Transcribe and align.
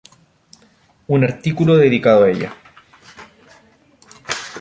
Un 1.09 1.23
artículo 1.23 1.77
dedicado 1.77 2.23
a 2.23 2.31
ella. 2.31 2.55